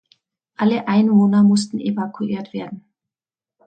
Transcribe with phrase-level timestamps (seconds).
[0.55, 2.89] Alle Einwohner mussten evakuiert werden.